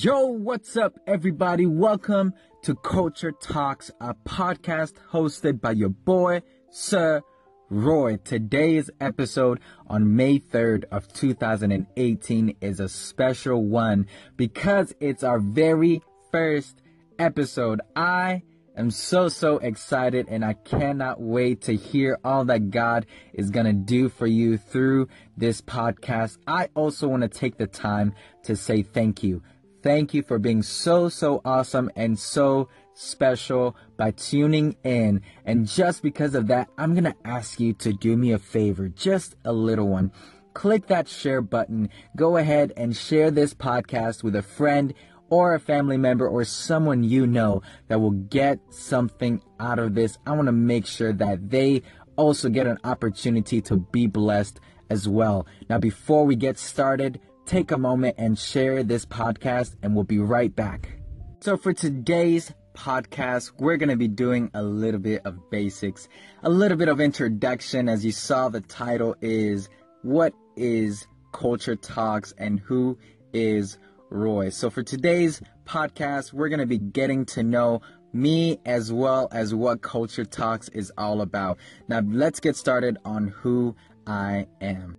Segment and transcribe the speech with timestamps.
[0.00, 1.66] Yo, what's up, everybody?
[1.66, 2.32] Welcome
[2.62, 7.20] to Culture Talks, a podcast hosted by your boy, Sir
[7.68, 8.18] Roy.
[8.18, 9.58] Today's episode
[9.88, 14.06] on May 3rd of 2018 is a special one
[14.36, 16.80] because it's our very first
[17.18, 17.80] episode.
[17.96, 18.44] I
[18.76, 23.66] am so, so excited and I cannot wait to hear all that God is going
[23.66, 26.38] to do for you through this podcast.
[26.46, 29.42] I also want to take the time to say thank you
[29.88, 35.22] thank you for being so, so awesome and so special by tuning in.
[35.46, 38.90] And just because of that, I'm going to ask you to do me a favor,
[38.90, 40.12] just a little one.
[40.52, 41.88] Click that share button.
[42.14, 44.92] Go ahead and share this podcast with a friend
[45.30, 50.18] or a family member or someone you know that will get something out of this.
[50.26, 51.80] I want to make sure that they
[52.16, 54.60] also get an opportunity to be blessed
[54.90, 55.46] as well.
[55.70, 60.18] Now, before we get started, take a moment and share this podcast, and we'll be
[60.18, 60.98] right back.
[61.40, 66.08] So, for today's podcast, we're going to be doing a little bit of basics,
[66.42, 67.88] a little bit of introduction.
[67.88, 69.70] As you saw, the title is
[70.02, 72.98] What is Culture Talks and Who
[73.32, 73.78] is
[74.10, 74.50] Roy?
[74.50, 77.80] So, for today's podcast, we're going to be getting to know
[78.12, 81.56] me as well as what Culture Talks is all about.
[81.88, 83.74] Now, let's get started on who
[84.06, 84.98] I am.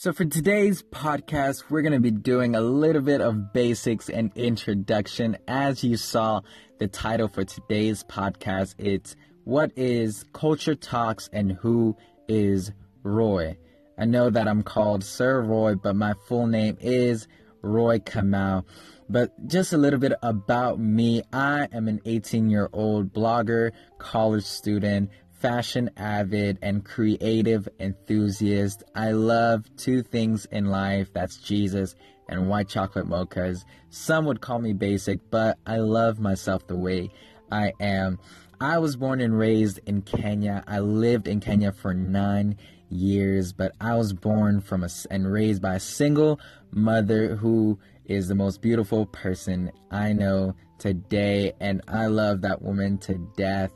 [0.00, 4.32] So for today's podcast, we're going to be doing a little bit of basics and
[4.34, 5.36] introduction.
[5.46, 6.40] As you saw,
[6.78, 13.58] the title for today's podcast, it's What is Culture Talks and Who is Roy?
[13.98, 17.28] I know that I'm called Sir Roy, but my full name is
[17.60, 18.64] Roy Kamau.
[19.10, 21.24] But just a little bit about me.
[21.30, 28.84] I am an 18-year-old blogger, college student, fashion avid and creative enthusiast.
[28.94, 31.12] I love two things in life.
[31.12, 31.94] That's Jesus
[32.28, 33.64] and white chocolate mochas.
[33.88, 37.10] Some would call me basic, but I love myself the way
[37.50, 38.18] I am.
[38.60, 40.62] I was born and raised in Kenya.
[40.66, 42.56] I lived in Kenya for 9
[42.90, 46.38] years, but I was born from a, and raised by a single
[46.70, 52.98] mother who is the most beautiful person I know today and I love that woman
[52.98, 53.72] to death.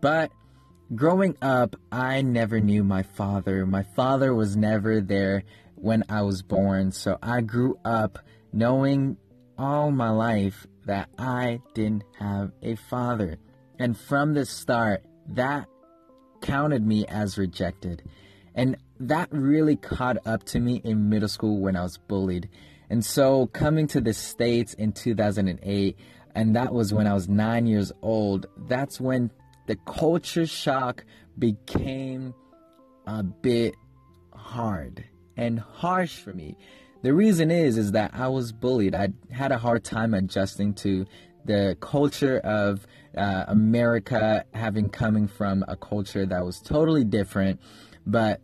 [0.00, 0.32] But
[0.92, 3.64] Growing up, I never knew my father.
[3.64, 5.42] My father was never there
[5.76, 8.18] when I was born, so I grew up
[8.52, 9.16] knowing
[9.56, 13.38] all my life that I didn't have a father.
[13.78, 15.68] And from the start, that
[16.42, 18.02] counted me as rejected.
[18.54, 22.50] And that really caught up to me in middle school when I was bullied.
[22.90, 25.98] And so coming to the States in 2008,
[26.34, 29.30] and that was when I was 9 years old, that's when
[29.66, 31.04] the culture shock
[31.38, 32.34] became
[33.06, 33.74] a bit
[34.34, 35.04] hard
[35.36, 36.56] and harsh for me.
[37.02, 38.94] The reason is is that I was bullied.
[38.94, 41.06] I had a hard time adjusting to
[41.44, 42.86] the culture of
[43.16, 47.60] uh America having coming from a culture that was totally different,
[48.06, 48.40] but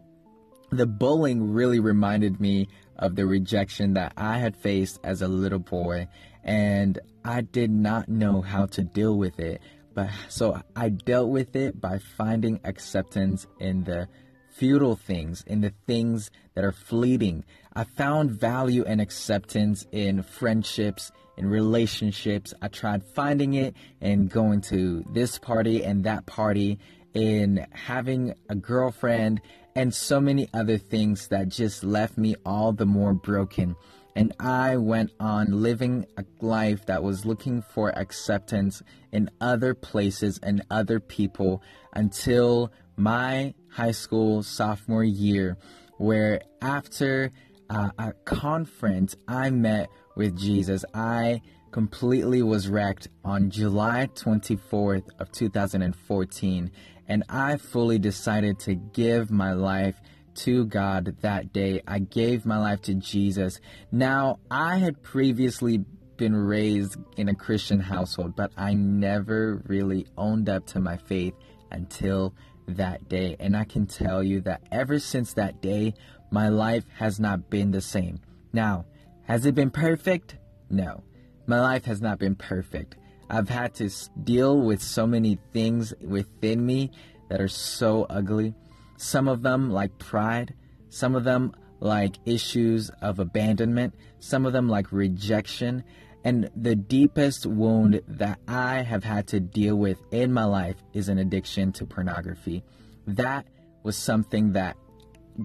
[0.71, 5.59] the bullying really reminded me of the rejection that I had faced as a little
[5.59, 6.07] boy
[6.45, 9.61] and I did not know how to deal with it.
[9.95, 14.09] But so I dealt with it by finding acceptance in the
[14.51, 17.45] futile things, in the things that are fleeting.
[17.75, 22.53] I found value and acceptance in friendships, in relationships.
[22.61, 26.79] I tried finding it in going to this party and that party,
[27.15, 29.41] in having a girlfriend,
[29.75, 33.77] and so many other things that just left me all the more broken.
[34.17, 38.83] And I went on living a life that was looking for acceptance
[39.13, 41.63] in other places and other people
[41.95, 45.57] until my high school sophomore year,
[45.99, 47.31] where after
[47.71, 50.85] uh, a conference, I met with Jesus.
[50.93, 51.41] I
[51.71, 56.71] completely was wrecked on July 24th of 2014,
[57.07, 61.83] and I fully decided to give my life to to God that day.
[61.87, 63.61] I gave my life to Jesus.
[63.93, 65.85] Now, I had previously
[66.17, 71.35] been raised in a Christian household, but I never really owned up to my faith
[71.71, 72.35] until
[72.69, 73.37] that day.
[73.41, 75.95] And I can tell you that ever since that day,
[76.31, 78.21] my life has not been the same.
[78.53, 78.85] Now,
[79.23, 80.37] has it been perfect?
[80.69, 81.03] No.
[81.47, 82.97] My life has not been perfect.
[83.29, 83.91] I've had to
[84.23, 86.91] deal with so many things within me
[87.29, 88.55] that are so ugly.
[89.01, 90.53] Some of them like pride,
[90.91, 95.85] some of them like issues of abandonment, some of them like rejection,
[96.23, 101.09] and the deepest wound that I have had to deal with in my life is
[101.09, 102.63] an addiction to pornography.
[103.07, 103.47] That
[103.85, 104.77] was something that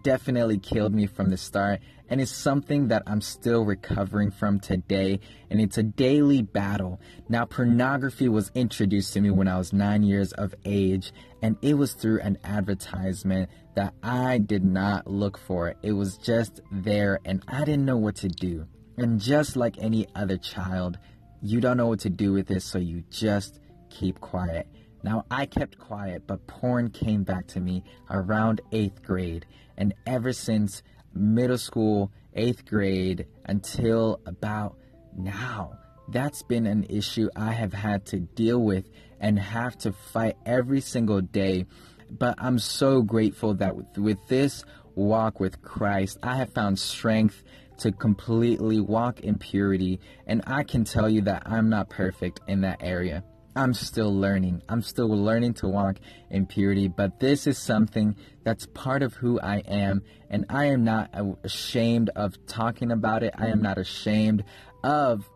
[0.03, 5.19] definitely killed me from the start and it's something that I'm still recovering from today
[5.49, 6.99] and it's a daily battle.
[7.29, 11.11] Now pornography was introduced to me when I was 9 years of age
[11.41, 15.75] and it was through an advertisement that I did not look for.
[15.81, 18.67] It was just there and I didn't know what to do.
[18.97, 20.97] And just like any other child,
[21.41, 23.59] you don't know what to do with it so you just
[23.89, 24.67] keep quiet.
[25.03, 29.45] Now I kept quiet, but porn came back to me around 8th grade
[29.77, 30.83] and ever since
[31.13, 34.77] middle school, 8th grade until about
[35.17, 35.77] now.
[36.09, 38.89] That's been an issue I have had to deal with
[39.19, 41.65] and have to fight every single day.
[42.11, 44.63] But I'm so grateful that with, with this
[44.93, 47.43] walk with Christ, I have found strength
[47.79, 52.61] to completely walk in purity and I can tell you that I'm not perfect in
[52.61, 53.23] that area.
[53.55, 54.63] I'm still learning.
[54.67, 55.97] I'm still learning to walk
[56.29, 60.83] in purity, but this is something that's part of who I am, and I am
[60.83, 61.09] not
[61.43, 63.33] ashamed of talking about it.
[63.37, 64.43] I am not ashamed
[64.83, 65.29] of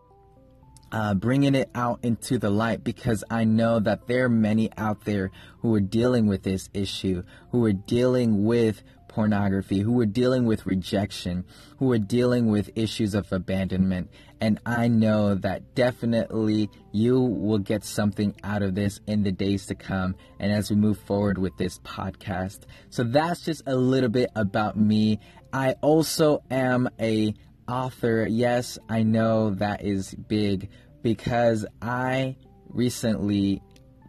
[0.92, 5.04] uh bringing it out into the light because I know that there are many out
[5.04, 5.30] there
[5.60, 7.22] who are dealing with this issue,
[7.52, 11.44] who are dealing with pornography, who are dealing with rejection,
[11.78, 14.08] who are dealing with issues of abandonment.
[14.40, 19.66] And I know that definitely you will get something out of this in the days
[19.66, 22.60] to come and as we move forward with this podcast.
[22.88, 25.18] So that's just a little bit about me.
[25.52, 27.34] I also am a
[27.68, 28.26] author.
[28.30, 30.70] Yes, I know that is big
[31.02, 32.36] because I
[32.68, 33.60] recently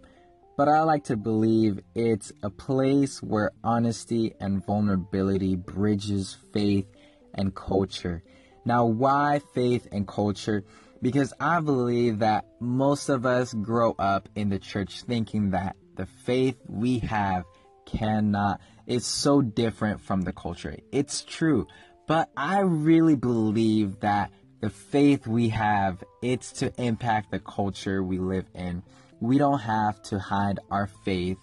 [0.56, 6.86] But I like to believe it's a place where honesty and vulnerability bridges faith
[7.34, 8.22] and culture.
[8.64, 10.64] Now, why faith and culture?
[11.02, 16.06] Because I believe that most of us grow up in the church thinking that the
[16.06, 17.44] faith we have
[17.84, 20.76] cannot it's so different from the culture.
[20.90, 21.68] It's true,
[22.10, 28.18] But I really believe that the faith we have, it's to impact the culture we
[28.18, 28.82] live in.
[29.20, 31.38] We don't have to hide our faith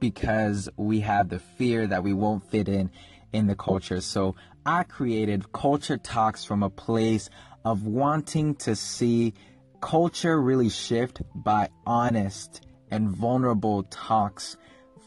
[0.00, 2.90] because we have the fear that we won't fit in
[3.32, 4.00] in the culture.
[4.00, 4.34] So
[4.66, 7.30] I created Culture Talks from a place
[7.64, 9.32] of wanting to see
[9.80, 14.56] culture really shift by honest and vulnerable talks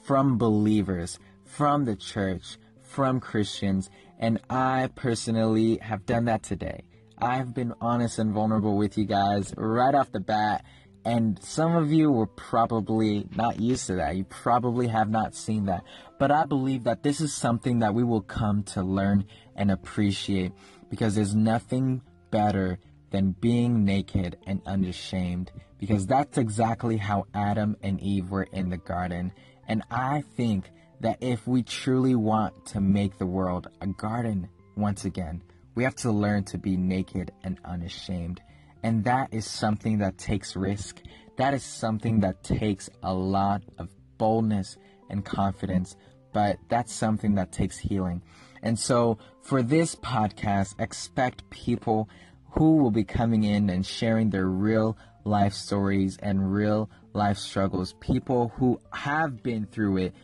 [0.06, 6.84] from believers, from the church, from Christians, And I personally have done that today.
[7.18, 10.64] I've been honest and vulnerable with you guys right off the bat.
[11.06, 14.16] And some of you were probably not used to that.
[14.18, 15.84] You probably have not seen that.
[16.20, 20.52] But I believe that this is something that we will come to learn and appreciate
[20.90, 22.80] because there's nothing better
[23.12, 28.78] than being naked and unashamed because that's exactly how Adam and Eve were in the
[28.78, 29.32] garden.
[29.68, 35.06] And I think that if we truly want to make the world a garden once
[35.06, 35.42] again,
[35.76, 38.42] we have to learn to be naked and unashamed.
[38.84, 41.02] And that is something that takes risk.
[41.38, 44.78] That is something that takes a lot of boldness
[45.10, 45.96] and confidence,
[46.34, 48.24] but that's something that takes healing.
[48.64, 52.10] And so for this podcast, expect people
[52.52, 57.94] who will be coming in and sharing their real life stories and real life struggles,
[58.00, 60.16] people who have been through it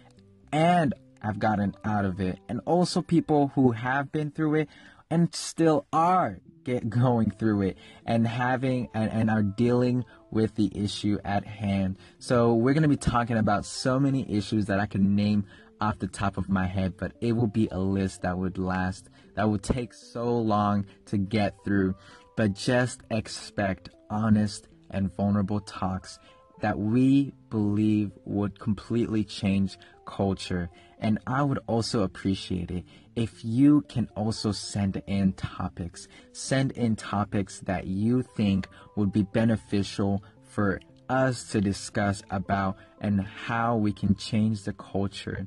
[0.53, 2.39] and I've gotten out of it.
[2.47, 4.69] And also people who have been through it
[5.09, 10.71] and still are get going through it and having and, and are dealing with the
[10.73, 11.97] issue at hand.
[12.19, 15.45] So we're going to be talking about so many issues that I can name
[15.81, 19.09] off the top of my head, but it will be a list that would last
[19.35, 21.95] that would take so long to get through.
[22.37, 26.19] But just expect honest and vulnerable talks
[26.61, 30.69] that we believe would completely change culture.
[30.99, 36.07] And I would also appreciate it if you can also send in topics.
[36.31, 40.79] Send in topics that you think would be beneficial for
[41.09, 45.45] us to discuss about and how we can change the culture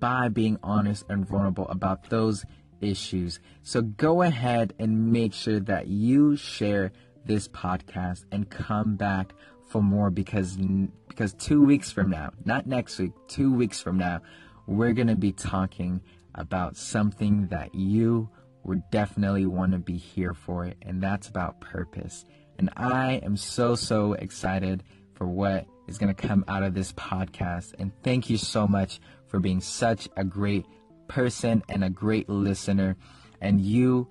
[0.00, 2.44] by being honest and vulnerable about those
[2.80, 3.40] issues.
[3.62, 6.92] So go ahead and make sure that you share
[7.24, 9.32] this podcast and come back
[9.74, 10.56] for more because
[11.08, 14.20] because 2 weeks from now, not next week, 2 weeks from now,
[14.68, 16.00] we're going to be talking
[16.36, 18.28] about something that you
[18.62, 22.24] would definitely want to be here for and that's about purpose.
[22.56, 26.92] And I am so so excited for what is going to come out of this
[26.92, 30.66] podcast and thank you so much for being such a great
[31.08, 32.96] person and a great listener
[33.40, 34.08] and you